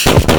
[0.00, 0.29] Show.